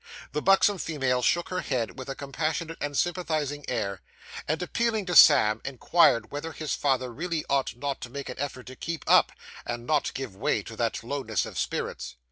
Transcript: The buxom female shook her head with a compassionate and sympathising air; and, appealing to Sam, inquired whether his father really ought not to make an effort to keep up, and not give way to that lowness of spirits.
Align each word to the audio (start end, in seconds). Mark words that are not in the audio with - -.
The 0.31 0.41
buxom 0.41 0.79
female 0.79 1.21
shook 1.21 1.49
her 1.49 1.61
head 1.61 1.99
with 1.99 2.09
a 2.09 2.15
compassionate 2.15 2.79
and 2.81 2.97
sympathising 2.97 3.65
air; 3.69 4.01
and, 4.47 4.59
appealing 4.59 5.05
to 5.05 5.15
Sam, 5.15 5.61
inquired 5.63 6.31
whether 6.31 6.53
his 6.53 6.73
father 6.73 7.13
really 7.13 7.45
ought 7.51 7.75
not 7.75 8.01
to 8.01 8.09
make 8.09 8.27
an 8.27 8.39
effort 8.39 8.65
to 8.65 8.75
keep 8.75 9.03
up, 9.05 9.31
and 9.63 9.85
not 9.85 10.11
give 10.15 10.35
way 10.35 10.63
to 10.63 10.75
that 10.75 11.03
lowness 11.03 11.45
of 11.45 11.59
spirits. 11.59 12.15